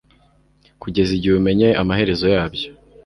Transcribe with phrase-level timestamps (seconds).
[0.81, 2.69] kugeza igihe umenyeye amaherezo yabyo